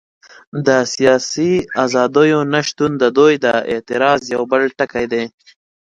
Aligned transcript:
د 0.67 0.69
سیاسي 0.93 1.51
ازادیو 1.85 2.39
نه 2.53 2.61
شتون 2.67 2.91
د 3.01 3.03
دوی 3.17 3.33
د 3.45 3.47
اعتراض 3.71 4.21
یو 4.35 4.41
بل 4.51 4.63
ټکی 4.77 5.05
دی. 5.11 5.23